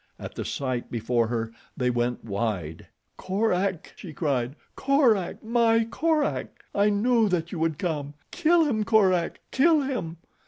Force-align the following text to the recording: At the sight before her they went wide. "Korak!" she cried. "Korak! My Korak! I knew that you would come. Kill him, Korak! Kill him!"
At 0.17 0.33
the 0.33 0.43
sight 0.43 0.89
before 0.89 1.27
her 1.27 1.51
they 1.77 1.91
went 1.91 2.25
wide. 2.25 2.87
"Korak!" 3.17 3.93
she 3.95 4.13
cried. 4.13 4.55
"Korak! 4.75 5.43
My 5.43 5.85
Korak! 5.85 6.65
I 6.73 6.89
knew 6.89 7.29
that 7.29 7.51
you 7.51 7.59
would 7.59 7.77
come. 7.77 8.15
Kill 8.31 8.63
him, 8.63 8.83
Korak! 8.83 9.41
Kill 9.51 9.81
him!" 9.81 10.17